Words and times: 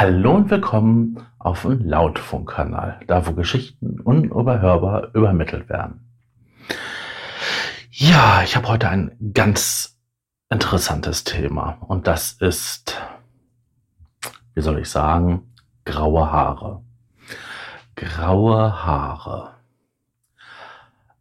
Hallo 0.00 0.36
und 0.36 0.48
willkommen 0.48 1.26
auf 1.40 1.62
dem 1.62 1.84
Lautfunkkanal, 1.84 3.00
da 3.08 3.26
wo 3.26 3.32
Geschichten 3.32 3.98
unüberhörbar 3.98 5.12
übermittelt 5.12 5.68
werden. 5.68 6.08
Ja, 7.90 8.44
ich 8.44 8.54
habe 8.54 8.68
heute 8.68 8.88
ein 8.90 9.32
ganz 9.34 9.98
interessantes 10.50 11.24
Thema 11.24 11.78
und 11.80 12.06
das 12.06 12.30
ist, 12.34 12.96
wie 14.54 14.60
soll 14.60 14.78
ich 14.78 14.88
sagen, 14.88 15.52
graue 15.84 16.30
Haare. 16.30 16.84
Graue 17.96 18.84
Haare. 18.84 19.57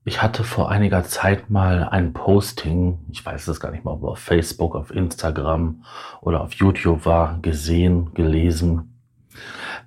Ich 0.07 0.21
hatte 0.21 0.45
vor 0.45 0.71
einiger 0.71 1.03
Zeit 1.03 1.49
mal 1.49 1.83
ein 1.83 2.13
Posting, 2.13 2.97
ich 3.11 3.25
weiß 3.25 3.49
es 3.49 3.59
gar 3.59 3.71
nicht 3.71 3.83
mal, 3.83 3.91
ob 3.91 4.05
auf 4.05 4.19
Facebook, 4.19 4.73
auf 4.73 4.89
Instagram 4.89 5.83
oder 6.21 6.39
auf 6.39 6.53
YouTube 6.53 7.05
war, 7.05 7.39
gesehen, 7.41 8.13
gelesen. 8.13 9.01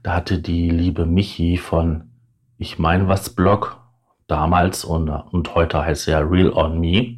Da 0.03 0.17
hatte 0.17 0.39
die 0.39 0.69
liebe 0.69 1.07
Michi 1.07 1.57
von 1.57 2.11
Ich 2.59 2.79
mein 2.79 3.09
was 3.09 3.31
Blog 3.31 3.81
damals 4.27 4.85
und, 4.85 5.09
und 5.09 5.55
heute 5.55 5.83
heißt 5.83 6.07
er 6.09 6.31
Real 6.31 6.53
on 6.53 6.79
Me 6.79 7.17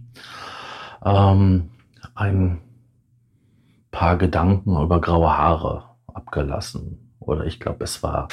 ähm, 1.05 1.71
ein 2.15 2.61
paar 3.91 4.17
Gedanken 4.17 4.81
über 4.81 5.01
graue 5.01 5.37
Haare 5.37 5.87
abgelassen. 6.07 7.17
Oder 7.19 7.47
ich 7.47 7.59
glaube, 7.59 7.83
es 7.83 8.05
war 8.05 8.29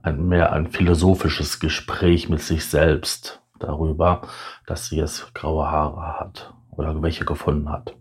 ein, 0.00 0.26
mehr 0.26 0.54
ein 0.54 0.70
philosophisches 0.70 1.60
Gespräch 1.60 2.30
mit 2.30 2.40
sich 2.40 2.64
selbst 2.64 3.41
darüber, 3.62 4.22
dass 4.66 4.86
sie 4.86 4.96
jetzt 4.96 5.34
graue 5.34 5.70
Haare 5.70 6.20
hat 6.20 6.54
oder 6.70 7.00
welche 7.02 7.24
gefunden 7.24 7.70
hat. 7.70 7.94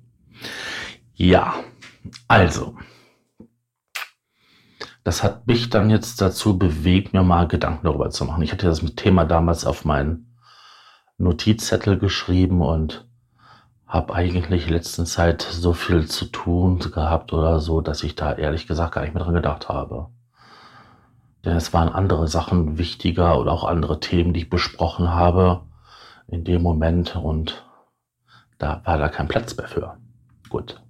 Ja, 1.14 1.56
also, 2.28 2.78
das 5.04 5.24
hat 5.24 5.48
mich 5.48 5.70
dann 5.70 5.90
jetzt 5.90 6.22
dazu 6.22 6.58
bewegt, 6.58 7.14
mir 7.14 7.24
mal 7.24 7.48
Gedanken 7.48 7.86
darüber 7.86 8.10
zu 8.10 8.26
machen. 8.26 8.44
Ich 8.44 8.52
hatte 8.52 8.68
das 8.68 8.82
Thema 8.96 9.26
damals 9.26 9.66
auf 9.66 9.86
meinen 9.86 10.38
Notizzettel 11.18 11.98
geschrieben 11.98 12.62
und 12.62 13.08
habe 13.88 14.14
eigentlich 14.14 14.68
in 14.68 14.74
letzter 14.74 15.06
Zeit 15.06 15.42
so 15.42 15.74
viel 15.74 16.08
zu 16.08 16.26
tun 16.26 16.80
gehabt 16.80 17.34
oder 17.34 17.60
so, 17.60 17.82
dass 17.82 18.04
ich 18.04 18.16
da 18.16 18.34
ehrlich 18.34 18.68
gesagt 18.68 18.94
gar 18.94 19.02
nicht 19.02 19.14
mehr 19.14 19.24
dran 19.24 19.34
gedacht 19.34 19.70
habe. 19.70 20.10
Denn 21.46 21.56
es 21.56 21.74
waren 21.74 21.90
andere 21.90 22.28
Sachen 22.28 22.78
wichtiger 22.78 23.40
oder 23.40 23.52
auch 23.52 23.64
andere 23.64 24.00
Themen, 24.00 24.34
die 24.34 24.42
ich 24.42 24.50
besprochen 24.50 25.10
habe 25.10 25.62
in 26.28 26.44
dem 26.44 26.62
Moment 26.62 27.16
und 27.16 27.66
da 28.58 28.82
war 28.86 28.98
da 28.98 29.10
kein 29.10 29.28
Platz 29.28 29.58
mehr 29.58 29.68
für. 29.68 29.98
Gut. 30.50 30.82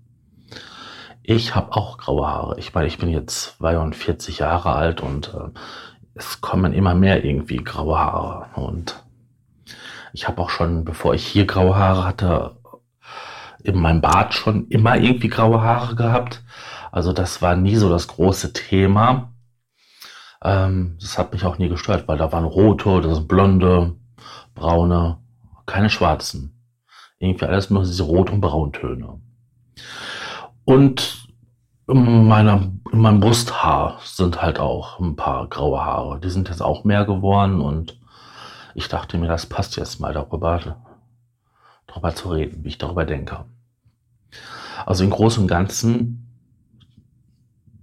Ich 1.23 1.55
habe 1.55 1.73
auch 1.73 1.97
graue 1.97 2.27
Haare. 2.27 2.59
Ich 2.59 2.73
meine, 2.73 2.87
ich 2.87 2.97
bin 2.97 3.09
jetzt 3.09 3.57
42 3.57 4.39
Jahre 4.39 4.73
alt 4.73 5.01
und 5.01 5.33
äh, 5.33 5.49
es 6.15 6.41
kommen 6.41 6.73
immer 6.73 6.95
mehr 6.95 7.23
irgendwie 7.23 7.57
graue 7.57 7.97
Haare. 7.97 8.47
Und 8.59 9.01
ich 10.13 10.27
habe 10.27 10.41
auch 10.41 10.49
schon, 10.49 10.83
bevor 10.83 11.13
ich 11.13 11.25
hier 11.25 11.45
graue 11.45 11.75
Haare 11.75 12.03
hatte, 12.05 12.57
in 13.63 13.79
meinem 13.79 14.01
Bart 14.01 14.33
schon 14.33 14.67
immer 14.67 14.97
irgendwie 14.97 15.29
graue 15.29 15.61
Haare 15.61 15.95
gehabt. 15.95 16.43
Also 16.91 17.13
das 17.13 17.41
war 17.41 17.55
nie 17.55 17.75
so 17.75 17.89
das 17.89 18.07
große 18.07 18.53
Thema. 18.53 19.31
Ähm, 20.43 20.97
das 20.99 21.17
hat 21.17 21.33
mich 21.33 21.45
auch 21.45 21.57
nie 21.57 21.69
gestört, 21.69 22.07
weil 22.07 22.17
da 22.17 22.31
waren 22.31 22.45
rote, 22.45 23.01
das 23.01 23.15
sind 23.15 23.27
blonde, 23.27 23.95
braune, 24.55 25.17
keine 25.65 25.89
schwarzen. 25.89 26.57
Irgendwie 27.19 27.45
alles 27.45 27.69
nur 27.69 27.83
diese 27.83 28.03
Rot- 28.03 28.31
und 28.31 28.41
Brauntöne. 28.41 29.21
Und 30.65 31.27
in, 31.87 32.27
meiner, 32.27 32.71
in 32.91 32.99
meinem 32.99 33.19
Brusthaar 33.19 33.99
sind 34.03 34.41
halt 34.41 34.59
auch 34.59 34.99
ein 34.99 35.15
paar 35.15 35.47
graue 35.47 35.83
Haare. 35.83 36.19
Die 36.19 36.29
sind 36.29 36.49
jetzt 36.49 36.61
auch 36.61 36.83
mehr 36.83 37.05
geworden 37.05 37.61
und 37.61 37.99
ich 38.73 38.87
dachte 38.87 39.17
mir, 39.17 39.27
das 39.27 39.45
passt 39.45 39.75
jetzt 39.77 39.99
mal 39.99 40.13
darüber, 40.13 40.77
darüber 41.87 42.15
zu 42.15 42.29
reden, 42.29 42.63
wie 42.63 42.69
ich 42.69 42.77
darüber 42.77 43.05
denke. 43.05 43.45
Also 44.85 45.03
im 45.03 45.09
Großen 45.09 45.43
und 45.43 45.47
Ganzen 45.47 46.21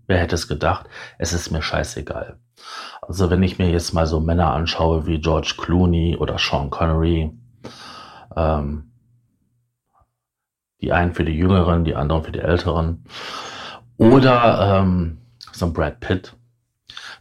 Wer 0.09 0.19
hätte 0.19 0.34
es 0.34 0.49
gedacht? 0.49 0.88
Es 1.19 1.34
ist 1.34 1.50
mir 1.50 1.61
scheißegal. 1.61 2.38
Also 3.02 3.30
wenn 3.30 3.42
ich 3.42 3.58
mir 3.58 3.70
jetzt 3.70 3.92
mal 3.92 4.06
so 4.06 4.20
Männer 4.20 4.52
anschaue 4.52 5.06
wie 5.06 5.20
George 5.20 5.54
Clooney 5.56 6.16
oder 6.16 6.38
Sean 6.38 6.70
Connery, 6.70 7.30
ähm, 8.36 8.91
die 10.80 10.92
einen 10.92 11.14
für 11.14 11.24
die 11.24 11.32
Jüngeren, 11.32 11.84
die 11.84 11.96
anderen 11.96 12.22
für 12.22 12.32
die 12.32 12.41
Älteren, 12.41 13.04
oder 13.96 14.80
ähm, 14.80 15.19
so 15.52 15.66
ein 15.66 15.72
Brad 15.72 16.00
Pitt, 16.00 16.36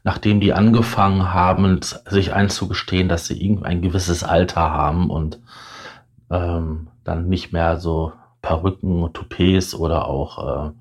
nachdem 0.04 0.40
die 0.40 0.54
angefangen 0.54 1.34
haben, 1.34 1.80
sich 1.82 2.34
einzugestehen, 2.34 3.10
dass 3.10 3.26
sie 3.26 3.60
ein 3.64 3.82
gewisses 3.82 4.24
Alter 4.24 4.72
haben 4.72 5.10
und 5.10 5.42
ähm, 6.30 6.90
dann 7.04 7.30
nicht 7.30 7.52
mehr 7.52 7.78
so 7.78 8.14
Perücken, 8.42 9.12
Toupets 9.14 9.74
oder 9.74 10.08
auch 10.08 10.68
äh, 10.68 10.72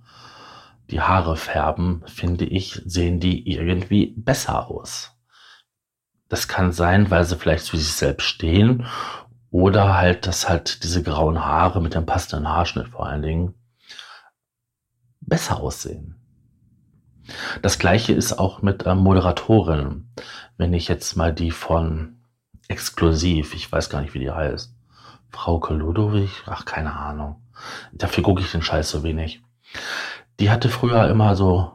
die 0.90 1.00
Haare 1.00 1.36
färben, 1.36 2.02
finde 2.06 2.44
ich, 2.44 2.80
sehen 2.84 3.20
die 3.20 3.50
irgendwie 3.50 4.14
besser 4.16 4.68
aus. 4.68 5.12
Das 6.28 6.48
kann 6.48 6.72
sein, 6.72 7.10
weil 7.10 7.24
sie 7.24 7.36
vielleicht 7.36 7.64
zu 7.64 7.76
sich 7.76 7.92
selbst 7.92 8.24
stehen 8.24 8.86
oder 9.50 9.94
halt, 9.96 10.26
dass 10.26 10.48
halt 10.48 10.82
diese 10.84 11.02
grauen 11.02 11.44
Haare 11.44 11.80
mit 11.80 11.94
dem 11.94 12.06
passenden 12.06 12.48
Haarschnitt 12.48 12.88
vor 12.88 13.06
allen 13.06 13.22
Dingen 13.22 13.54
besser 15.20 15.60
aussehen. 15.60 16.16
Das 17.62 17.78
gleiche 17.78 18.12
ist 18.12 18.38
auch 18.38 18.62
mit 18.62 18.86
ähm, 18.86 18.98
Moderatorinnen. 18.98 20.12
Wenn 20.56 20.72
ich 20.72 20.88
jetzt 20.88 21.16
mal 21.16 21.32
die 21.32 21.50
von 21.50 22.20
Exklusiv, 22.68 23.54
ich 23.54 23.70
weiß 23.70 23.90
gar 23.90 24.00
nicht, 24.00 24.14
wie 24.14 24.20
die 24.20 24.30
heißt, 24.30 24.74
Frauke 25.30 25.74
Ludowig, 25.74 26.30
ach, 26.46 26.64
keine 26.64 26.94
Ahnung. 26.94 27.42
Dafür 27.92 28.22
gucke 28.22 28.42
ich 28.42 28.52
den 28.52 28.62
Scheiß 28.62 28.90
so 28.90 29.02
wenig. 29.02 29.42
Die 30.38 30.50
hatte 30.50 30.68
früher 30.68 31.08
immer 31.08 31.34
so 31.36 31.72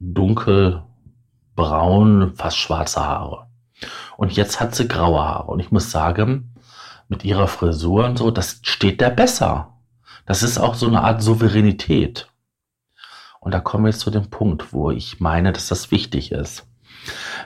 dunkelbraun, 0.00 2.32
fast 2.34 2.56
schwarze 2.56 3.04
Haare. 3.04 3.46
Und 4.16 4.32
jetzt 4.32 4.60
hat 4.60 4.74
sie 4.74 4.88
graue 4.88 5.22
Haare. 5.22 5.50
Und 5.50 5.60
ich 5.60 5.70
muss 5.70 5.90
sagen, 5.90 6.54
mit 7.08 7.24
ihrer 7.24 7.48
Frisur 7.48 8.06
und 8.06 8.18
so, 8.18 8.30
das 8.30 8.60
steht 8.62 9.00
der 9.00 9.10
besser. 9.10 9.74
Das 10.26 10.42
ist 10.42 10.58
auch 10.58 10.74
so 10.74 10.86
eine 10.86 11.02
Art 11.02 11.22
Souveränität. 11.22 12.28
Und 13.40 13.52
da 13.52 13.60
kommen 13.60 13.84
wir 13.84 13.90
jetzt 13.90 14.00
zu 14.00 14.10
dem 14.10 14.30
Punkt, 14.30 14.72
wo 14.72 14.90
ich 14.90 15.20
meine, 15.20 15.52
dass 15.52 15.66
das 15.66 15.90
wichtig 15.90 16.32
ist. 16.32 16.66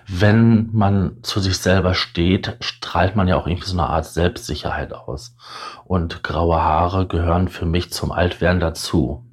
Wenn 0.07 0.69
man 0.73 1.23
zu 1.23 1.41
sich 1.41 1.59
selber 1.59 1.95
steht, 1.95 2.59
strahlt 2.61 3.17
man 3.17 3.27
ja 3.27 3.37
auch 3.37 3.47
irgendwie 3.47 3.67
so 3.67 3.78
eine 3.78 3.89
Art 3.89 4.05
Selbstsicherheit 4.05 4.93
aus. 4.93 5.34
Und 5.84 6.23
graue 6.23 6.63
Haare 6.63 7.09
gehören 7.09 7.49
für 7.49 7.67
mich 7.67 7.93
zum 7.93 8.13
Altwerden 8.13 8.61
dazu. 8.61 9.26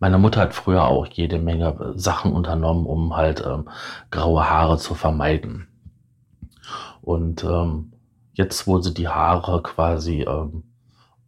Meine 0.00 0.18
Mutter 0.18 0.40
hat 0.40 0.54
früher 0.54 0.84
auch 0.84 1.06
jede 1.06 1.38
Menge 1.38 1.94
Sachen 1.96 2.32
unternommen, 2.32 2.86
um 2.86 3.16
halt 3.16 3.44
ähm, 3.44 3.68
graue 4.10 4.48
Haare 4.48 4.78
zu 4.78 4.94
vermeiden. 4.94 5.68
Und 7.00 7.44
ähm, 7.44 7.92
jetzt, 8.32 8.66
wo 8.66 8.80
sie 8.80 8.92
die 8.92 9.08
Haare 9.08 9.62
quasi 9.62 10.22
ähm, 10.22 10.64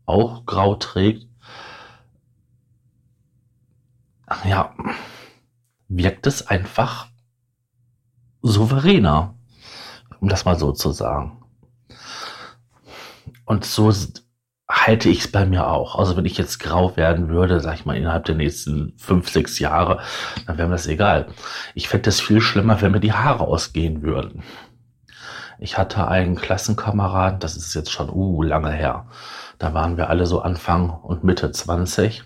auch 0.05 0.45
grau 0.47 0.75
trägt, 0.75 1.27
ja, 4.45 4.75
wirkt 5.89 6.27
es 6.27 6.47
einfach 6.47 7.09
souveräner, 8.43 9.35
um 10.21 10.29
das 10.29 10.45
mal 10.45 10.59
so 10.59 10.73
zu 10.73 10.93
sagen. 10.93 11.43
Und 13.45 13.65
so 13.65 13.91
halte 14.71 15.09
ich 15.09 15.21
es 15.21 15.33
bei 15.33 15.47
mir 15.47 15.67
auch. 15.67 15.99
Also 15.99 16.17
wenn 16.17 16.27
ich 16.27 16.37
jetzt 16.37 16.59
grau 16.59 16.97
werden 16.97 17.29
würde, 17.29 17.61
sag 17.61 17.75
ich 17.75 17.87
mal, 17.87 17.97
innerhalb 17.97 18.27
der 18.27 18.35
nächsten 18.35 18.93
fünf, 18.99 19.31
sechs 19.31 19.59
Jahre, 19.59 20.01
dann 20.47 20.59
wäre 20.59 20.69
mir 20.69 20.75
das 20.75 20.87
egal. 20.87 21.29
Ich 21.75 21.89
fände 21.89 22.11
es 22.11 22.21
viel 22.21 22.41
schlimmer, 22.41 22.81
wenn 22.83 22.93
mir 22.93 23.01
die 23.01 23.15
Haare 23.15 23.45
ausgehen 23.47 24.03
würden. 24.03 24.43
Ich 25.59 25.79
hatte 25.79 26.07
einen 26.07 26.37
Klassenkameraden, 26.37 27.41
das 27.41 27.57
ist 27.57 27.75
jetzt 27.75 27.91
schon 27.91 28.11
uh, 28.11 28.43
lange 28.43 28.71
her. 28.71 29.07
Da 29.59 29.75
waren 29.75 29.97
wir 29.97 30.09
alle 30.11 30.27
so 30.27 30.41
Anfang 30.41 30.91
und 30.91 31.25
Mitte 31.25 31.51
20. 31.51 32.23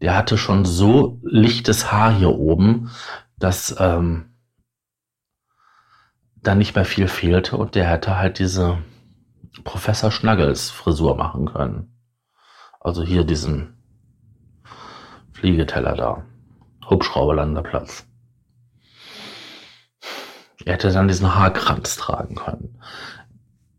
Der 0.00 0.16
hatte 0.16 0.38
schon 0.38 0.64
so 0.64 1.18
lichtes 1.22 1.92
Haar 1.92 2.12
hier 2.12 2.30
oben, 2.30 2.90
dass 3.38 3.74
ähm, 3.78 4.30
da 6.36 6.54
nicht 6.54 6.74
mehr 6.74 6.84
viel 6.84 7.08
fehlte 7.08 7.56
und 7.56 7.74
der 7.74 7.88
hatte 7.88 8.16
halt 8.16 8.38
diese 8.38 8.78
Professor 9.62 10.10
Schnaggels 10.10 10.70
Frisur 10.70 11.16
machen 11.16 11.46
können. 11.46 11.96
Also 12.80 13.02
hier 13.02 13.24
diesen 13.24 13.76
Fliegeteller 15.32 15.94
da. 15.94 16.24
Hubschrauberlanderplatz. 16.88 18.06
Er 20.64 20.74
hätte 20.74 20.92
dann 20.92 21.08
diesen 21.08 21.34
Haarkranz 21.34 21.96
tragen 21.96 22.34
können. 22.34 22.80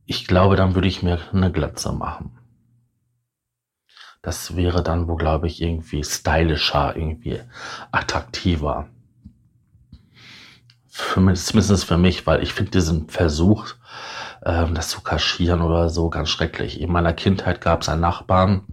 Ich 0.06 0.27
glaube, 0.27 0.56
dann 0.56 0.75
würde 0.75 0.88
ich 0.88 1.01
mir 1.01 1.19
eine 1.33 1.51
Glatze 1.51 1.92
machen. 1.92 2.38
Das 4.22 4.56
wäre 4.56 4.81
dann 4.81 5.07
wo, 5.07 5.16
glaube 5.16 5.48
ich, 5.48 5.62
irgendwie 5.62 6.04
stylischer, 6.04 6.95
irgendwie 6.95 7.42
attraktiver. 7.92 8.89
Für 10.88 11.22
mich, 11.22 11.42
zumindest 11.42 11.86
für 11.86 11.98
mich, 11.98 12.25
weil 12.25 12.42
ich 12.42 12.54
finde 12.54 12.72
diesen 12.72 13.07
Versuch, 13.10 13.74
ähm, 14.46 14.76
das 14.76 14.90
zu 14.90 15.02
kaschieren 15.02 15.62
oder 15.62 15.90
so 15.90 16.10
ganz 16.10 16.30
schrecklich. 16.30 16.80
In 16.80 16.92
meiner 16.92 17.14
Kindheit 17.14 17.62
gab 17.62 17.82
es 17.82 17.90
einen 17.90 18.02
Nachbarn, 18.02 18.64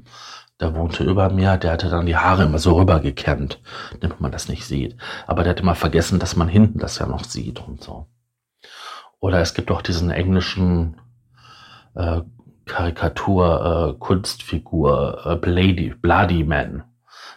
der 0.61 0.75
wohnte 0.77 1.03
über 1.03 1.31
mir, 1.31 1.57
der 1.57 1.73
hatte 1.73 1.89
dann 1.89 2.07
die 2.07 2.17
Haare 2.17 2.45
immer 2.45 2.59
so 2.59 2.77
rübergekämmt, 2.77 3.61
damit 4.01 4.21
man 4.21 4.31
das 4.31 4.49
nicht 4.49 4.65
sieht. 4.65 4.97
Aber 5.27 5.43
der 5.43 5.51
hat 5.51 5.61
immer 5.61 5.75
vergessen, 5.75 6.19
dass 6.19 6.37
man 6.37 6.49
hinten 6.49 6.79
das 6.79 6.99
ja 6.99 7.07
noch 7.07 7.25
sieht 7.25 7.67
und 7.67 7.83
so. 7.83 8.07
Oder 9.19 9.41
es 9.41 9.55
gibt 9.55 9.71
auch 9.71 9.83
diesen 9.83 10.11
englischen 10.11 11.01
äh, 11.95 12.21
Karikatur, 12.67 13.95
äh, 13.95 13.99
Kunstfigur, 13.99 15.23
äh, 15.25 15.37
Bloody, 15.37 15.95
Bloody 16.01 16.45
Man. 16.45 16.85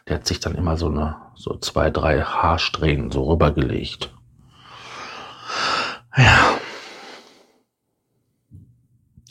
Der 0.07 0.17
hat 0.17 0.27
sich 0.27 0.39
dann 0.39 0.55
immer 0.55 0.77
so 0.77 0.87
eine, 0.87 1.15
so 1.35 1.57
zwei, 1.57 1.89
drei 1.89 2.21
Haarsträhnen 2.21 3.11
so 3.11 3.23
rübergelegt. 3.23 4.13
Ja. 6.15 6.57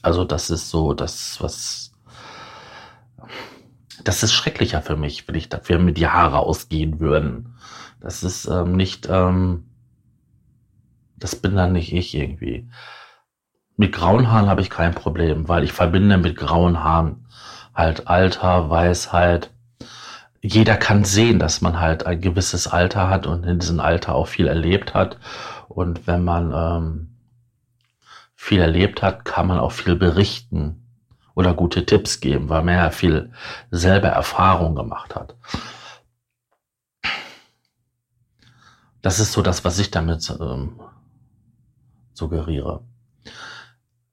Also 0.05 0.25
das 0.25 0.51
ist 0.51 0.71
so 0.71 0.93
das, 0.93 1.41
was 1.41 1.93
das 4.05 4.23
ist 4.23 4.35
schrecklicher 4.35 4.83
für 4.83 4.97
mich, 4.97 5.27
wenn 5.27 5.35
ich 5.35 5.49
dafür 5.49 5.79
mit 5.79 5.97
die 5.97 6.09
Haare 6.09 6.41
ausgehen 6.41 7.01
würden. 7.01 7.57
Das 8.01 8.23
ist 8.23 8.47
ähm, 8.47 8.77
nicht, 8.77 9.09
ähm, 9.11 9.65
das 11.17 11.37
bin 11.37 11.57
dann 11.57 11.73
nicht 11.73 11.93
ich 11.93 12.15
irgendwie. 12.15 12.69
Mit 13.77 13.93
grauen 13.93 14.31
Haaren 14.31 14.49
habe 14.49 14.61
ich 14.61 14.69
kein 14.69 14.95
Problem, 14.95 15.49
weil 15.49 15.65
ich 15.65 15.73
verbinde 15.73 16.19
mit 16.19 16.37
grauen 16.37 16.85
Haaren 16.85 17.27
halt 17.75 18.07
Alter, 18.07 18.69
Weisheit. 18.69 19.51
Jeder 20.43 20.77
kann 20.77 21.05
sehen, 21.05 21.39
dass 21.39 21.63
man 21.63 21.81
halt 21.81 22.05
ein 22.05 22.21
gewisses 22.21 22.67
Alter 22.67 23.09
hat 23.09 23.27
und 23.27 23.45
in 23.45 23.59
diesem 23.59 23.81
Alter 23.81 24.15
auch 24.15 24.29
viel 24.29 24.49
erlebt 24.49 24.93
hat. 24.93 25.19
Und 25.69 26.07
wenn 26.07 26.23
man 26.23 26.53
ähm, 26.55 27.14
viel 28.45 28.61
erlebt 28.61 29.01
hat, 29.01 29.25
kann 29.25 29.47
man 29.47 29.59
auch 29.59 29.73
viel 29.73 29.97
berichten 29.97 30.87
oder 31.35 31.55
gute 31.55 31.87
Tipps 31.87 32.21
geben, 32.21 32.51
weil 32.51 32.63
man 32.63 32.75
ja 32.75 32.91
viel 32.91 33.33
selber 33.71 34.09
Erfahrung 34.09 34.75
gemacht 34.75 35.15
hat. 35.15 35.35
Das 39.01 39.19
ist 39.19 39.33
so 39.33 39.41
das, 39.41 39.65
was 39.65 39.79
ich 39.79 39.91
damit 39.91 40.29
ähm, 40.39 40.79
suggeriere. 42.13 42.85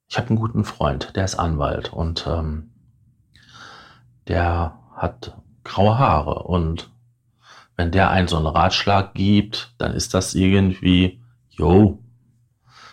Ich 0.07 0.17
habe 0.17 0.29
einen 0.29 0.39
guten 0.39 0.63
Freund, 0.63 1.13
der 1.17 1.25
ist 1.25 1.35
Anwalt 1.35 1.91
und 1.91 2.25
ähm, 2.25 2.71
der 4.29 4.79
hat 4.95 5.35
graue 5.65 5.99
Haare 5.99 6.43
und 6.43 6.89
wenn 7.75 7.91
der 7.91 8.11
einen 8.11 8.29
so 8.29 8.37
einen 8.37 8.47
Ratschlag 8.47 9.13
gibt, 9.13 9.73
dann 9.77 9.93
ist 9.93 10.13
das 10.13 10.35
irgendwie, 10.35 11.21
yo, 11.49 12.01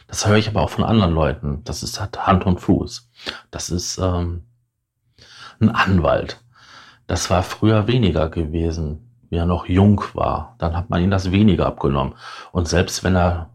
das 0.08 0.26
höre 0.26 0.36
ich 0.36 0.48
aber 0.48 0.62
auch 0.62 0.70
von 0.70 0.84
anderen 0.84 1.12
Leuten. 1.12 1.62
Das 1.64 1.82
ist 1.82 2.00
hat 2.00 2.26
Hand 2.26 2.46
und 2.46 2.60
Fuß. 2.60 3.10
Das 3.50 3.68
ist 3.68 3.98
ähm, 3.98 4.42
ein 5.60 5.68
Anwalt. 5.70 6.42
Das 7.06 7.30
war 7.30 7.42
früher 7.42 7.86
weniger 7.86 8.30
gewesen, 8.30 9.10
wie 9.28 9.36
er 9.36 9.46
noch 9.46 9.66
jung 9.66 10.02
war. 10.14 10.56
Dann 10.58 10.74
hat 10.76 10.88
man 10.88 11.02
ihn 11.02 11.10
das 11.10 11.30
weniger 11.30 11.66
abgenommen. 11.66 12.14
Und 12.52 12.68
selbst 12.68 13.04
wenn 13.04 13.16
er 13.16 13.50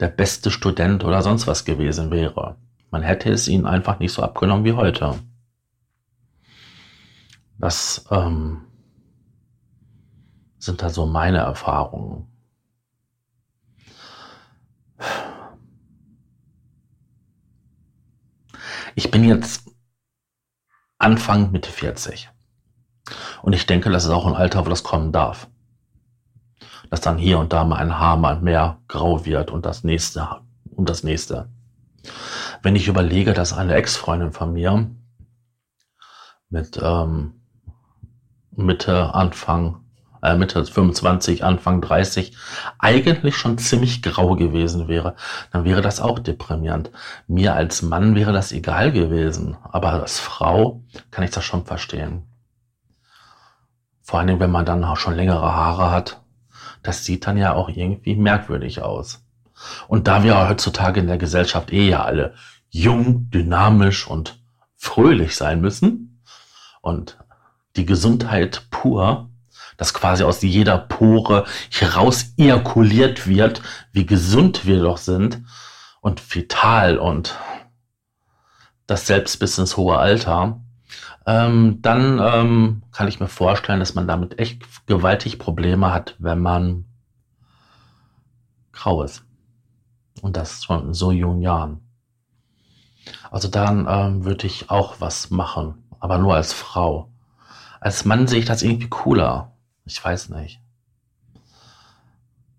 der 0.00 0.08
beste 0.08 0.50
Student 0.50 1.04
oder 1.04 1.22
sonst 1.22 1.46
was 1.46 1.64
gewesen 1.64 2.10
wäre, 2.10 2.56
man 2.90 3.02
hätte 3.02 3.30
es 3.30 3.46
ihn 3.46 3.64
einfach 3.64 4.00
nicht 4.00 4.12
so 4.12 4.22
abgenommen 4.22 4.64
wie 4.64 4.72
heute. 4.72 5.14
Das 7.58 8.06
ähm, 8.10 8.62
sind 10.58 10.82
da 10.82 10.90
so 10.90 11.06
meine 11.06 11.38
Erfahrungen. 11.38 12.26
Ich 18.98 19.10
bin 19.10 19.24
jetzt 19.24 19.70
Anfang 20.96 21.52
Mitte 21.52 21.70
40. 21.70 22.30
Und 23.42 23.52
ich 23.52 23.66
denke, 23.66 23.90
das 23.90 24.04
ist 24.04 24.10
auch 24.10 24.26
ein 24.26 24.34
Alter, 24.34 24.64
wo 24.64 24.70
das 24.70 24.84
kommen 24.84 25.12
darf. 25.12 25.48
Dass 26.88 27.02
dann 27.02 27.18
hier 27.18 27.38
und 27.38 27.52
da 27.52 27.64
mal 27.64 27.76
ein 27.76 27.98
Haar 27.98 28.16
mal 28.16 28.40
mehr 28.40 28.80
grau 28.88 29.26
wird 29.26 29.50
und 29.50 29.66
das 29.66 29.84
nächste 29.84 30.40
und 30.70 30.88
das 30.88 31.02
nächste. 31.02 31.50
Wenn 32.62 32.74
ich 32.74 32.88
überlege, 32.88 33.34
dass 33.34 33.52
eine 33.52 33.74
Ex-Freundin 33.74 34.32
von 34.32 34.54
mir 34.54 34.90
mit 36.48 36.80
ähm, 36.82 37.42
Mitte, 38.50 39.14
Anfang 39.14 39.84
Mitte 40.34 40.64
25, 40.64 41.44
Anfang 41.44 41.80
30 41.80 42.36
eigentlich 42.78 43.36
schon 43.36 43.58
ziemlich 43.58 44.02
grau 44.02 44.34
gewesen 44.34 44.88
wäre, 44.88 45.14
dann 45.52 45.64
wäre 45.64 45.82
das 45.82 46.00
auch 46.00 46.18
deprimierend. 46.18 46.90
Mir 47.28 47.54
als 47.54 47.82
Mann 47.82 48.14
wäre 48.14 48.32
das 48.32 48.52
egal 48.52 48.92
gewesen, 48.92 49.56
aber 49.62 49.92
als 49.92 50.18
Frau 50.18 50.82
kann 51.10 51.24
ich 51.24 51.30
das 51.30 51.44
schon 51.44 51.64
verstehen. 51.64 52.24
Vor 54.02 54.18
allen 54.18 54.28
Dingen, 54.28 54.40
wenn 54.40 54.50
man 54.50 54.66
dann 54.66 54.84
auch 54.84 54.96
schon 54.96 55.14
längere 55.14 55.52
Haare 55.54 55.90
hat, 55.90 56.20
das 56.82 57.04
sieht 57.04 57.26
dann 57.26 57.36
ja 57.36 57.54
auch 57.54 57.68
irgendwie 57.68 58.16
merkwürdig 58.16 58.82
aus. 58.82 59.24
Und 59.88 60.06
da 60.06 60.22
wir 60.22 60.48
heutzutage 60.48 61.00
in 61.00 61.06
der 61.06 61.18
Gesellschaft 61.18 61.72
eh 61.72 61.88
ja 61.88 62.04
alle 62.04 62.34
jung, 62.70 63.30
dynamisch 63.30 64.06
und 64.06 64.38
fröhlich 64.76 65.34
sein 65.36 65.60
müssen 65.60 66.22
und 66.82 67.18
die 67.76 67.86
Gesundheit 67.86 68.66
pur, 68.70 69.30
dass 69.76 69.94
quasi 69.94 70.24
aus 70.24 70.42
jeder 70.42 70.78
Pore 70.78 71.44
heraus 71.70 72.32
ejakuliert 72.36 73.26
wird, 73.26 73.62
wie 73.92 74.06
gesund 74.06 74.66
wir 74.66 74.82
doch 74.82 74.98
sind 74.98 75.42
und 76.00 76.34
vital 76.34 76.98
und 76.98 77.36
das 78.86 79.06
selbst 79.06 79.38
bis 79.38 79.58
ins 79.58 79.76
hohe 79.76 79.98
Alter, 79.98 80.60
ähm, 81.26 81.80
dann 81.82 82.20
ähm, 82.22 82.82
kann 82.92 83.08
ich 83.08 83.18
mir 83.18 83.28
vorstellen, 83.28 83.80
dass 83.80 83.94
man 83.94 84.06
damit 84.06 84.38
echt 84.38 84.86
gewaltig 84.86 85.38
Probleme 85.38 85.92
hat, 85.92 86.14
wenn 86.18 86.40
man 86.40 86.84
grau 88.72 89.02
ist. 89.02 89.24
Und 90.22 90.36
das 90.36 90.64
schon 90.64 90.86
in 90.86 90.94
so 90.94 91.10
jungen 91.10 91.42
Jahren. 91.42 91.80
Also 93.30 93.48
dann 93.48 93.86
ähm, 93.88 94.24
würde 94.24 94.46
ich 94.46 94.70
auch 94.70 95.00
was 95.00 95.30
machen, 95.30 95.84
aber 95.98 96.18
nur 96.18 96.34
als 96.34 96.52
Frau. 96.52 97.10
Als 97.80 98.04
Mann 98.04 98.26
sehe 98.26 98.38
ich 98.38 98.46
das 98.46 98.62
irgendwie 98.62 98.88
cooler. 98.88 99.55
Ich 99.86 100.04
weiß 100.04 100.30
nicht. 100.30 100.60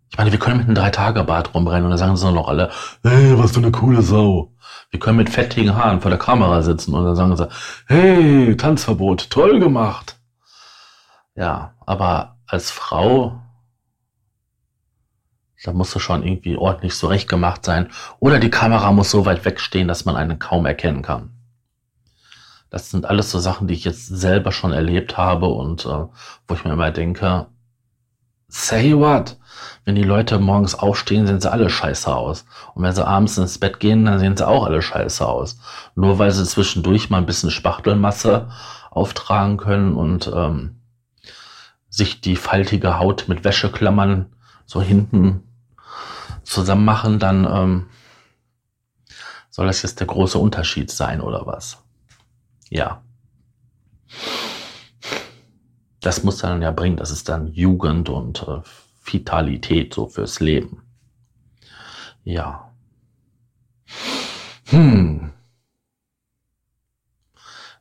Ich 0.09 0.17
meine, 0.17 0.31
wir 0.31 0.39
können 0.39 0.57
mit 0.57 0.65
einem 0.65 0.75
Drei-Tage-Bart 0.75 1.53
rumrennen 1.53 1.83
und 1.83 1.89
dann 1.91 1.99
sagen 1.99 2.15
sie 2.15 2.31
noch 2.31 2.47
alle, 2.47 2.71
hey, 3.03 3.37
was 3.37 3.51
für 3.51 3.59
eine 3.59 3.71
coole 3.71 4.01
Sau. 4.01 4.53
Wir 4.89 4.99
können 4.99 5.17
mit 5.17 5.29
fettigen 5.29 5.75
Haaren 5.75 6.01
vor 6.01 6.09
der 6.09 6.19
Kamera 6.19 6.61
sitzen 6.61 6.95
und 6.95 7.03
dann 7.03 7.15
sagen 7.15 7.35
sie, 7.35 7.49
hey, 7.87 8.55
Tanzverbot, 8.55 9.29
toll 9.29 9.59
gemacht. 9.59 10.17
Ja, 11.35 11.73
aber 11.85 12.37
als 12.47 12.71
Frau, 12.71 13.41
da 15.63 15.73
musst 15.73 15.93
du 15.93 15.99
schon 15.99 16.23
irgendwie 16.23 16.55
ordentlich 16.55 16.95
zurecht 16.95 17.27
gemacht 17.27 17.65
sein. 17.65 17.91
Oder 18.19 18.39
die 18.39 18.49
Kamera 18.49 18.91
muss 18.93 19.11
so 19.11 19.25
weit 19.25 19.43
wegstehen, 19.43 19.89
dass 19.89 20.05
man 20.05 20.15
einen 20.15 20.39
kaum 20.39 20.65
erkennen 20.65 21.01
kann. 21.01 21.36
Das 22.69 22.91
sind 22.91 23.05
alles 23.05 23.31
so 23.31 23.39
Sachen, 23.39 23.67
die 23.67 23.73
ich 23.73 23.85
jetzt 23.85 24.07
selber 24.07 24.51
schon 24.51 24.73
erlebt 24.73 25.17
habe 25.17 25.47
und 25.47 25.85
äh, 25.85 26.05
wo 26.47 26.53
ich 26.53 26.65
mir 26.65 26.73
immer 26.73 26.91
denke, 26.91 27.47
say 28.47 28.93
what? 28.95 29.37
Wenn 29.85 29.95
die 29.95 30.03
Leute 30.03 30.39
morgens 30.39 30.75
aufstehen, 30.75 31.27
sehen 31.27 31.41
sie 31.41 31.51
alle 31.51 31.69
scheiße 31.69 32.13
aus. 32.13 32.45
Und 32.73 32.83
wenn 32.83 32.93
sie 32.93 33.05
abends 33.05 33.37
ins 33.37 33.57
Bett 33.57 33.79
gehen, 33.79 34.05
dann 34.05 34.19
sehen 34.19 34.37
sie 34.37 34.47
auch 34.47 34.65
alle 34.65 34.81
scheiße 34.81 35.25
aus. 35.25 35.59
Nur 35.95 36.19
weil 36.19 36.31
sie 36.31 36.45
zwischendurch 36.45 37.09
mal 37.09 37.19
ein 37.19 37.25
bisschen 37.25 37.51
Spachtelmasse 37.51 38.49
auftragen 38.91 39.57
können 39.57 39.95
und 39.95 40.31
ähm, 40.33 40.81
sich 41.89 42.21
die 42.21 42.35
faltige 42.35 42.99
Haut 42.99 43.25
mit 43.27 43.43
Wäscheklammern 43.43 44.33
so 44.65 44.81
hinten 44.81 45.43
zusammen 46.43 46.85
machen, 46.85 47.19
dann 47.19 47.45
ähm, 47.45 47.85
soll 49.49 49.67
das 49.67 49.81
jetzt 49.81 49.99
der 49.99 50.07
große 50.07 50.37
Unterschied 50.37 50.91
sein 50.91 51.21
oder 51.21 51.45
was? 51.45 51.83
Ja. 52.69 53.03
Das 56.01 56.23
muss 56.23 56.37
dann 56.37 56.61
ja 56.61 56.71
bringen, 56.71 56.97
das 56.97 57.11
ist 57.11 57.27
dann 57.29 57.47
Jugend 57.47 58.09
und 58.09 58.43
äh, 58.47 58.61
Vitalität 59.03 59.93
so 59.93 60.07
fürs 60.07 60.39
Leben. 60.39 60.83
Ja. 62.23 62.71
Hm. 64.65 65.31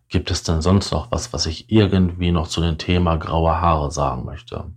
Gibt 0.08 0.30
es 0.30 0.44
denn 0.44 0.62
sonst 0.62 0.92
noch 0.92 1.10
was, 1.10 1.32
was 1.32 1.46
ich 1.46 1.70
irgendwie 1.70 2.30
noch 2.30 2.48
zu 2.48 2.60
dem 2.60 2.78
Thema 2.78 3.16
graue 3.16 3.60
Haare 3.60 3.90
sagen 3.90 4.24
möchte? 4.24 4.72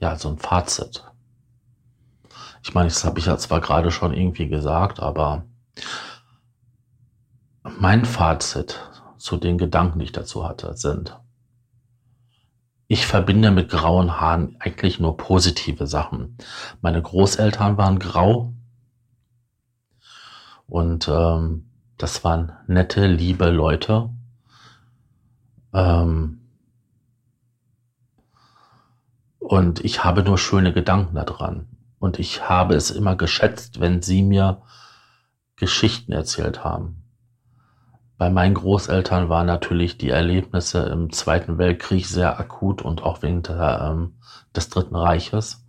Ja, 0.00 0.16
so 0.16 0.28
ein 0.28 0.38
Fazit. 0.38 1.04
Ich 2.62 2.74
meine, 2.74 2.88
das 2.88 3.04
habe 3.04 3.18
ich 3.18 3.26
ja 3.26 3.36
zwar 3.36 3.60
gerade 3.60 3.90
schon 3.90 4.14
irgendwie 4.14 4.48
gesagt, 4.48 5.00
aber 5.00 5.44
mein 7.62 8.04
Fazit 8.04 8.80
zu 9.18 9.36
den 9.36 9.58
Gedanken, 9.58 9.98
die 9.98 10.06
ich 10.06 10.12
dazu 10.12 10.46
hatte, 10.46 10.76
sind. 10.76 11.18
Ich 12.88 13.06
verbinde 13.06 13.50
mit 13.50 13.70
grauen 13.70 14.20
Haaren 14.20 14.56
eigentlich 14.58 15.00
nur 15.00 15.16
positive 15.16 15.86
Sachen. 15.86 16.36
Meine 16.80 17.00
Großeltern 17.00 17.78
waren 17.78 17.98
grau 17.98 18.52
und 20.66 21.08
ähm, 21.08 21.70
das 21.96 22.24
waren 22.24 22.52
nette, 22.66 23.06
liebe 23.06 23.48
Leute. 23.50 24.10
Ähm, 25.72 26.40
und 29.38 29.84
ich 29.84 30.04
habe 30.04 30.22
nur 30.22 30.38
schöne 30.38 30.72
Gedanken 30.72 31.14
daran. 31.14 31.68
Und 31.98 32.18
ich 32.18 32.48
habe 32.48 32.74
es 32.74 32.90
immer 32.90 33.16
geschätzt, 33.16 33.80
wenn 33.80 34.02
sie 34.02 34.22
mir 34.22 34.62
Geschichten 35.56 36.12
erzählt 36.12 36.64
haben. 36.64 37.01
Bei 38.22 38.30
meinen 38.30 38.54
Großeltern 38.54 39.28
waren 39.28 39.48
natürlich 39.48 39.98
die 39.98 40.10
Erlebnisse 40.10 40.78
im 40.84 41.10
Zweiten 41.10 41.58
Weltkrieg 41.58 42.06
sehr 42.06 42.38
akut 42.38 42.80
und 42.80 43.02
auch 43.02 43.20
wegen 43.22 43.42
der, 43.42 43.90
ähm, 43.90 44.12
des 44.54 44.68
Dritten 44.68 44.94
Reiches. 44.94 45.66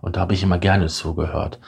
Und 0.00 0.14
da 0.14 0.20
habe 0.20 0.34
ich 0.34 0.44
immer 0.44 0.58
gerne 0.58 0.86
zugehört. 0.86 1.58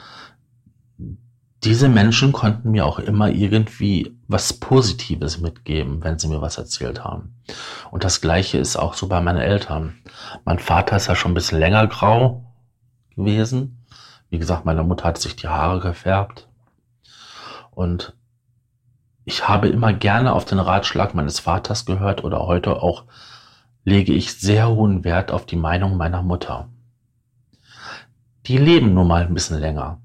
Diese 1.65 1.89
Menschen 1.89 2.31
konnten 2.31 2.71
mir 2.71 2.85
auch 2.85 2.99
immer 2.99 3.31
irgendwie 3.31 4.17
was 4.29 4.53
Positives 4.53 5.41
mitgeben, 5.41 6.01
wenn 6.05 6.17
sie 6.17 6.29
mir 6.29 6.39
was 6.39 6.57
erzählt 6.57 7.03
haben. 7.03 7.35
Und 7.91 8.05
das 8.05 8.21
Gleiche 8.21 8.59
ist 8.59 8.77
auch 8.77 8.93
so 8.93 9.09
bei 9.09 9.19
meinen 9.19 9.39
Eltern. 9.39 9.97
Mein 10.45 10.59
Vater 10.59 10.95
ist 10.95 11.07
ja 11.07 11.15
schon 11.15 11.31
ein 11.31 11.35
bisschen 11.35 11.59
länger 11.59 11.85
grau 11.87 12.45
gewesen. 13.17 13.85
Wie 14.29 14.39
gesagt, 14.39 14.63
meine 14.63 14.83
Mutter 14.83 15.03
hat 15.03 15.17
sich 15.17 15.35
die 15.35 15.49
Haare 15.49 15.81
gefärbt. 15.81 16.47
Und 17.71 18.15
ich 19.23 19.47
habe 19.47 19.67
immer 19.67 19.93
gerne 19.93 20.33
auf 20.33 20.45
den 20.45 20.59
Ratschlag 20.59 21.13
meines 21.13 21.39
Vaters 21.39 21.85
gehört 21.85 22.23
oder 22.23 22.45
heute 22.45 22.81
auch 22.81 23.05
lege 23.83 24.13
ich 24.13 24.33
sehr 24.33 24.69
hohen 24.69 25.03
Wert 25.03 25.31
auf 25.31 25.45
die 25.45 25.55
Meinung 25.55 25.97
meiner 25.97 26.21
Mutter. 26.21 26.69
Die 28.47 28.57
leben 28.57 28.93
nun 28.93 29.07
mal 29.07 29.23
ein 29.23 29.33
bisschen 29.33 29.59
länger 29.59 30.01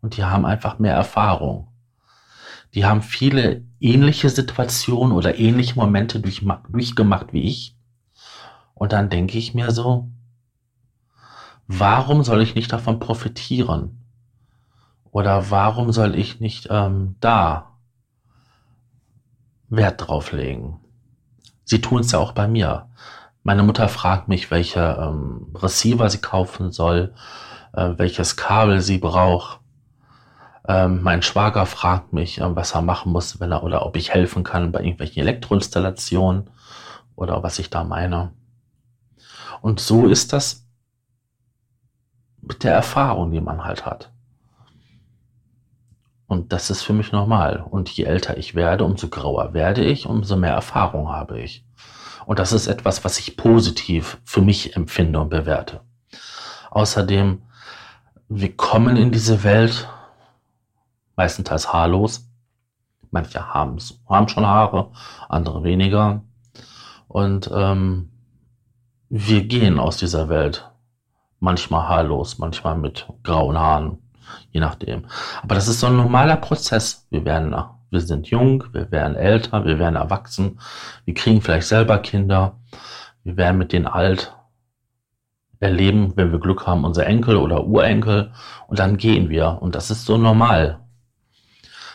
und 0.00 0.16
die 0.16 0.24
haben 0.24 0.46
einfach 0.46 0.78
mehr 0.78 0.94
Erfahrung. 0.94 1.68
Die 2.74 2.84
haben 2.84 3.02
viele 3.02 3.64
ähnliche 3.80 4.28
Situationen 4.28 5.12
oder 5.12 5.38
ähnliche 5.38 5.76
Momente 5.76 6.20
durchgemacht 6.20 7.32
wie 7.32 7.42
ich. 7.42 7.76
Und 8.74 8.92
dann 8.92 9.10
denke 9.10 9.38
ich 9.38 9.54
mir 9.54 9.70
so, 9.70 10.10
warum 11.68 12.24
soll 12.24 12.42
ich 12.42 12.56
nicht 12.56 12.72
davon 12.72 12.98
profitieren? 12.98 14.04
Oder 15.12 15.50
warum 15.50 15.92
soll 15.92 16.16
ich 16.16 16.40
nicht 16.40 16.66
ähm, 16.70 17.14
da 17.20 17.73
Wert 19.76 20.06
drauf 20.06 20.32
legen? 20.32 20.80
Sie 21.64 21.80
tun 21.80 22.00
es 22.00 22.12
ja 22.12 22.18
auch 22.18 22.32
bei 22.32 22.46
mir. 22.46 22.88
Meine 23.42 23.62
Mutter 23.62 23.88
fragt 23.88 24.28
mich, 24.28 24.50
welche 24.50 24.80
ähm, 24.80 25.54
Receiver 25.54 26.08
sie 26.08 26.20
kaufen 26.20 26.72
soll, 26.72 27.14
äh, 27.72 27.90
welches 27.96 28.36
Kabel 28.36 28.80
sie 28.80 28.98
braucht. 28.98 29.60
Ähm, 30.66 31.02
mein 31.02 31.22
Schwager 31.22 31.66
fragt 31.66 32.12
mich, 32.12 32.40
äh, 32.40 32.56
was 32.56 32.74
er 32.74 32.82
machen 32.82 33.12
muss, 33.12 33.40
wenn 33.40 33.52
er 33.52 33.62
oder 33.62 33.84
ob 33.84 33.96
ich 33.96 34.14
helfen 34.14 34.44
kann 34.44 34.72
bei 34.72 34.80
irgendwelchen 34.80 35.20
Elektroinstallationen 35.20 36.48
oder 37.16 37.42
was 37.42 37.58
ich 37.58 37.70
da 37.70 37.84
meine. 37.84 38.32
Und 39.60 39.80
so 39.80 40.06
ist 40.06 40.32
das 40.32 40.66
mit 42.40 42.64
der 42.64 42.72
Erfahrung, 42.72 43.30
die 43.30 43.40
man 43.40 43.64
halt 43.64 43.84
hat. 43.86 44.10
Und 46.34 46.52
das 46.52 46.68
ist 46.68 46.82
für 46.82 46.92
mich 46.92 47.12
normal. 47.12 47.64
Und 47.70 47.88
je 47.90 48.04
älter 48.04 48.36
ich 48.36 48.56
werde, 48.56 48.84
umso 48.84 49.06
grauer 49.06 49.54
werde 49.54 49.84
ich, 49.84 50.06
umso 50.06 50.34
mehr 50.34 50.52
Erfahrung 50.52 51.10
habe 51.10 51.40
ich. 51.40 51.64
Und 52.26 52.40
das 52.40 52.52
ist 52.52 52.66
etwas, 52.66 53.04
was 53.04 53.20
ich 53.20 53.36
positiv 53.36 54.18
für 54.24 54.42
mich 54.42 54.74
empfinde 54.74 55.20
und 55.20 55.28
bewerte. 55.28 55.82
Außerdem, 56.72 57.42
wir 58.28 58.56
kommen 58.56 58.96
in 58.96 59.12
diese 59.12 59.44
Welt 59.44 59.88
meistenteils 61.14 61.72
haarlos. 61.72 62.28
Manche 63.12 63.54
haben 63.54 63.78
schon 63.78 64.44
Haare, 64.44 64.90
andere 65.28 65.62
weniger. 65.62 66.24
Und 67.06 67.48
ähm, 67.54 68.10
wir 69.08 69.44
gehen 69.44 69.78
aus 69.78 69.98
dieser 69.98 70.28
Welt 70.28 70.68
manchmal 71.38 71.88
haarlos, 71.88 72.38
manchmal 72.38 72.76
mit 72.76 73.06
grauen 73.22 73.56
Haaren 73.56 74.03
je 74.50 74.60
nachdem. 74.60 75.06
Aber 75.42 75.54
das 75.54 75.68
ist 75.68 75.80
so 75.80 75.86
ein 75.86 75.96
normaler 75.96 76.36
Prozess. 76.36 77.06
Wir 77.10 77.24
werden, 77.24 77.54
wir 77.90 78.00
sind 78.00 78.28
jung, 78.28 78.64
wir 78.72 78.90
werden 78.90 79.16
älter, 79.16 79.64
wir 79.64 79.78
werden 79.78 79.96
erwachsen, 79.96 80.58
wir 81.04 81.14
kriegen 81.14 81.40
vielleicht 81.40 81.66
selber 81.66 81.98
Kinder, 81.98 82.58
wir 83.22 83.36
werden 83.36 83.58
mit 83.58 83.72
denen 83.72 83.86
alt, 83.86 84.34
erleben, 85.60 86.12
wenn 86.16 86.30
wir 86.30 86.38
Glück 86.38 86.66
haben, 86.66 86.84
unsere 86.84 87.06
Enkel 87.06 87.36
oder 87.36 87.64
Urenkel 87.64 88.32
und 88.68 88.78
dann 88.78 88.96
gehen 88.96 89.30
wir 89.30 89.58
und 89.60 89.74
das 89.74 89.90
ist 89.90 90.04
so 90.04 90.18
normal. 90.18 90.80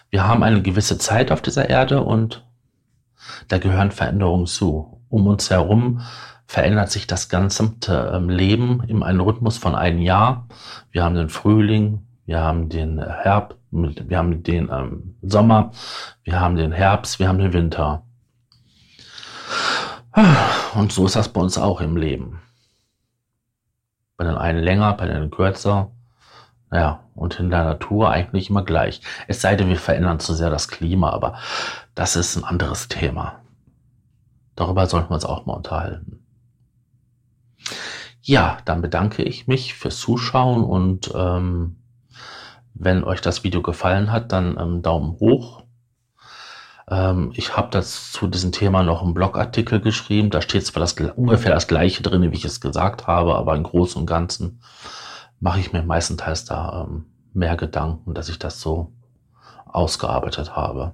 Wir 0.09 0.27
haben 0.27 0.43
eine 0.43 0.61
gewisse 0.61 0.97
Zeit 0.97 1.31
auf 1.31 1.41
dieser 1.41 1.69
Erde 1.69 2.01
und 2.01 2.43
da 3.47 3.59
gehören 3.59 3.91
Veränderungen 3.91 4.47
zu. 4.47 5.01
Um 5.09 5.27
uns 5.27 5.49
herum 5.49 6.01
verändert 6.47 6.89
sich 6.89 7.05
das 7.05 7.29
ganze 7.29 7.75
ähm, 8.11 8.29
Leben 8.29 8.83
in 8.87 9.03
einem 9.03 9.21
Rhythmus 9.21 9.57
von 9.57 9.75
einem 9.75 9.99
Jahr. 9.99 10.47
Wir 10.91 11.03
haben 11.03 11.15
den 11.15 11.29
Frühling, 11.29 12.07
wir 12.29 12.41
haben 12.41 12.69
den 12.69 12.99
Herbst, 12.99 13.57
wir 13.71 14.15
haben 14.15 14.43
den 14.43 14.69
ähm, 14.71 15.15
Sommer, 15.23 15.71
wir 16.23 16.39
haben 16.39 16.57
den 16.57 16.71
Herbst, 16.71 17.17
wir 17.17 17.27
haben 17.27 17.39
den 17.39 17.53
Winter. 17.53 18.03
Und 20.75 20.91
so 20.91 21.07
ist 21.07 21.15
das 21.15 21.29
bei 21.29 21.41
uns 21.41 21.57
auch 21.57 21.81
im 21.81 21.97
Leben. 21.97 22.39
Bei 24.15 24.25
den 24.25 24.35
einen 24.35 24.63
länger, 24.63 24.93
bei 24.93 25.07
den 25.07 25.31
kürzer. 25.31 25.89
Ja, 26.71 26.99
und 27.15 27.39
in 27.39 27.49
der 27.49 27.63
Natur 27.63 28.11
eigentlich 28.11 28.51
immer 28.51 28.63
gleich. 28.63 29.01
Es 29.27 29.41
sei 29.41 29.55
denn, 29.55 29.69
wir 29.69 29.77
verändern 29.77 30.19
zu 30.19 30.35
sehr 30.35 30.51
das 30.51 30.67
Klima, 30.67 31.09
aber 31.09 31.39
das 31.95 32.15
ist 32.15 32.35
ein 32.35 32.43
anderes 32.43 32.89
Thema. 32.89 33.41
Darüber 34.55 34.85
sollten 34.85 35.09
wir 35.09 35.15
uns 35.15 35.25
auch 35.25 35.47
mal 35.47 35.53
unterhalten. 35.53 36.23
Ja, 38.21 38.59
dann 38.65 38.83
bedanke 38.83 39.23
ich 39.23 39.47
mich 39.47 39.73
fürs 39.73 39.99
Zuschauen 39.99 40.63
und 40.63 41.11
ähm, 41.15 41.78
wenn 42.73 43.03
euch 43.03 43.21
das 43.21 43.43
Video 43.43 43.61
gefallen 43.61 44.11
hat, 44.11 44.31
dann 44.31 44.57
ähm, 44.59 44.81
Daumen 44.81 45.19
hoch. 45.19 45.63
Ähm, 46.89 47.31
ich 47.35 47.55
habe 47.55 47.69
das 47.71 48.11
zu 48.11 48.27
diesem 48.27 48.51
Thema 48.51 48.83
noch 48.83 49.01
einen 49.01 49.13
Blogartikel 49.13 49.79
geschrieben. 49.79 50.29
Da 50.29 50.41
steht 50.41 50.65
zwar 50.65 50.81
das, 50.81 50.93
ungefähr 50.93 51.53
das 51.53 51.67
gleiche 51.67 52.03
drin, 52.03 52.31
wie 52.31 52.35
ich 52.35 52.45
es 52.45 52.61
gesagt 52.61 53.07
habe, 53.07 53.35
aber 53.35 53.55
im 53.55 53.63
Großen 53.63 53.99
und 53.99 54.07
Ganzen 54.07 54.61
mache 55.39 55.59
ich 55.59 55.71
mir 55.73 55.83
meistenteils 55.83 56.45
da 56.45 56.85
ähm, 56.87 57.05
mehr 57.33 57.55
Gedanken, 57.55 58.13
dass 58.13 58.29
ich 58.29 58.39
das 58.39 58.59
so 58.59 58.91
ausgearbeitet 59.65 60.55
habe. 60.55 60.93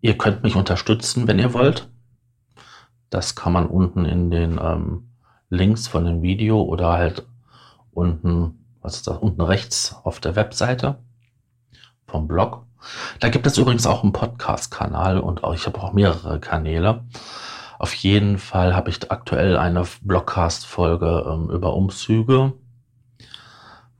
Ihr 0.00 0.16
könnt 0.16 0.42
mich 0.42 0.54
unterstützen, 0.54 1.26
wenn 1.26 1.38
ihr 1.38 1.52
wollt. 1.52 1.88
Das 3.10 3.34
kann 3.34 3.52
man 3.52 3.66
unten 3.66 4.04
in 4.04 4.30
den 4.30 4.58
ähm, 4.62 5.10
Links 5.48 5.88
von 5.88 6.04
dem 6.04 6.22
Video 6.22 6.62
oder 6.62 6.92
halt 6.92 7.26
unten, 7.96 8.64
was 8.82 8.96
ist 8.96 9.06
das, 9.06 9.18
unten 9.18 9.40
rechts 9.40 9.96
auf 10.04 10.20
der 10.20 10.36
Webseite 10.36 10.98
vom 12.06 12.28
Blog. 12.28 12.64
Da 13.20 13.30
gibt 13.30 13.46
es 13.46 13.58
übrigens 13.58 13.86
auch 13.86 14.02
einen 14.02 14.12
Podcast-Kanal 14.12 15.18
und 15.18 15.42
auch, 15.42 15.54
ich 15.54 15.66
habe 15.66 15.80
auch 15.80 15.92
mehrere 15.92 16.38
Kanäle. 16.38 17.04
Auf 17.78 17.94
jeden 17.94 18.38
Fall 18.38 18.76
habe 18.76 18.90
ich 18.90 19.10
aktuell 19.10 19.56
eine 19.56 19.84
Blogcast-Folge 20.02 21.26
ähm, 21.28 21.50
über 21.50 21.74
Umzüge, 21.74 22.52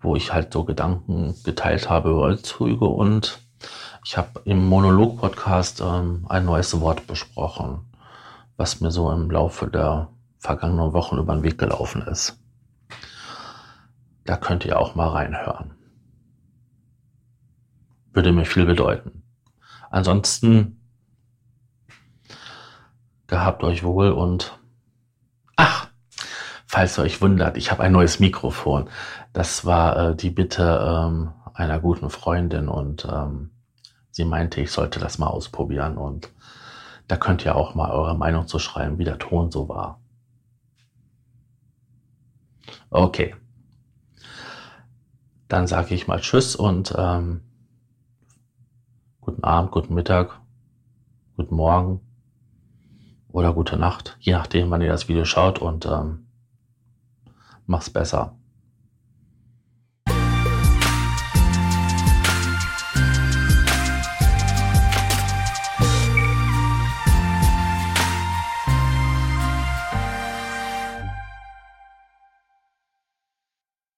wo 0.00 0.14
ich 0.14 0.32
halt 0.32 0.52
so 0.52 0.64
Gedanken 0.64 1.34
geteilt 1.42 1.90
habe 1.90 2.10
über 2.10 2.26
Umzüge 2.26 2.84
und 2.84 3.40
ich 4.04 4.16
habe 4.16 4.40
im 4.44 4.64
Monolog-Podcast 4.68 5.80
ähm, 5.80 6.26
ein 6.28 6.44
neues 6.44 6.78
Wort 6.80 7.06
besprochen, 7.06 7.80
was 8.56 8.80
mir 8.80 8.90
so 8.90 9.10
im 9.10 9.30
Laufe 9.30 9.66
der 9.66 10.08
vergangenen 10.38 10.92
Wochen 10.92 11.18
über 11.18 11.34
den 11.34 11.42
Weg 11.42 11.58
gelaufen 11.58 12.02
ist. 12.02 12.38
Da 14.26 14.36
könnt 14.36 14.64
ihr 14.64 14.78
auch 14.78 14.96
mal 14.96 15.08
reinhören. 15.08 15.74
Würde 18.12 18.32
mir 18.32 18.44
viel 18.44 18.66
bedeuten. 18.66 19.22
Ansonsten 19.90 20.80
gehabt 23.28 23.62
euch 23.62 23.84
wohl 23.84 24.10
und 24.10 24.58
ach, 25.54 25.88
falls 26.66 26.98
ihr 26.98 27.04
euch 27.04 27.22
wundert, 27.22 27.56
ich 27.56 27.70
habe 27.70 27.84
ein 27.84 27.92
neues 27.92 28.18
Mikrofon. 28.18 28.90
Das 29.32 29.64
war 29.64 29.96
äh, 29.96 30.16
die 30.16 30.30
Bitte 30.30 31.06
ähm, 31.06 31.32
einer 31.54 31.78
guten 31.78 32.10
Freundin 32.10 32.68
und 32.68 33.06
ähm, 33.10 33.50
sie 34.10 34.24
meinte, 34.24 34.60
ich 34.60 34.72
sollte 34.72 34.98
das 34.98 35.18
mal 35.18 35.28
ausprobieren 35.28 35.96
und 35.96 36.32
da 37.06 37.16
könnt 37.16 37.44
ihr 37.44 37.54
auch 37.54 37.76
mal 37.76 37.92
eure 37.92 38.16
Meinung 38.16 38.48
zu 38.48 38.58
schreiben, 38.58 38.98
wie 38.98 39.04
der 39.04 39.18
Ton 39.18 39.52
so 39.52 39.68
war. 39.68 40.00
Okay 42.90 43.36
dann 45.48 45.66
sage 45.66 45.94
ich 45.94 46.06
mal 46.06 46.20
Tschüss 46.20 46.56
und 46.56 46.94
ähm, 46.96 47.42
guten 49.20 49.44
Abend. 49.44 49.70
Guten 49.70 49.94
Mittag, 49.94 50.40
guten 51.36 51.54
Morgen 51.54 52.00
oder 53.28 53.52
gute 53.52 53.76
Nacht, 53.76 54.16
je 54.20 54.32
nachdem, 54.32 54.70
wann 54.70 54.80
ihr 54.80 54.88
das 54.88 55.08
Video 55.08 55.24
schaut 55.24 55.58
und 55.58 55.86
ähm, 55.86 56.26
mach's 57.66 57.90
besser. 57.90 58.36